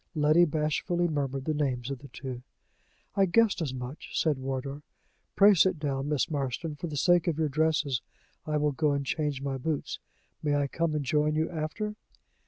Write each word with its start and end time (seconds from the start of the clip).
Letty 0.15 0.45
bashfully 0.45 1.07
murmured 1.07 1.45
the 1.45 1.53
names 1.53 1.91
of 1.91 1.99
the 1.99 2.07
two. 2.07 2.41
"I 3.13 3.27
guessed 3.27 3.61
as 3.61 3.71
much," 3.71 4.19
said 4.19 4.39
Wardour. 4.39 4.81
"Pray 5.35 5.53
sit 5.53 5.77
down, 5.77 6.09
Miss 6.09 6.27
Marston. 6.27 6.75
For 6.75 6.87
the 6.87 6.97
sake 6.97 7.27
of 7.27 7.37
your 7.37 7.49
dresses, 7.49 8.01
I 8.43 8.57
will 8.57 8.71
go 8.71 8.93
and 8.93 9.05
change 9.05 9.43
my 9.43 9.59
boots. 9.59 9.99
May 10.41 10.55
I 10.55 10.65
come 10.65 10.95
and 10.95 11.05
join 11.05 11.35
you 11.35 11.51
after?" 11.51 11.93